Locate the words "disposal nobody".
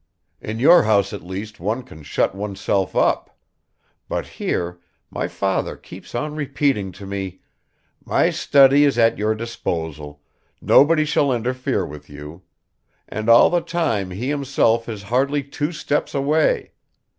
9.35-11.05